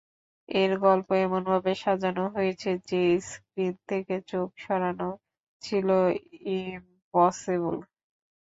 এর 0.49 0.71
গল্প 0.85 1.09
এমনভাবে 1.19 1.71
সাজানো 1.75 2.23
হয়েছে 2.35 2.69
যে 2.89 3.01
স্ক্রীন 3.21 3.73
থেকে 3.89 4.15
চোখ 4.31 4.49
সরানো 4.63 5.09
ছিল 5.63 5.87
ইম্পসিবল। 6.57 7.77